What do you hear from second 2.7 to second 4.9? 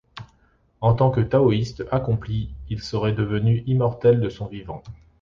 il serait devenu immortel de son vivant.